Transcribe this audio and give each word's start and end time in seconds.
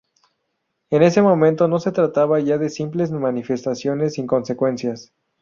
En 0.89 1.03
ese 1.03 1.21
momento 1.21 1.67
no 1.67 1.79
se 1.79 1.91
trataba 1.91 2.39
ya 2.39 2.57
de 2.57 2.71
simples 2.71 3.11
manifestaciones 3.11 4.15
sin 4.15 4.25
consecuencias. 4.25 5.13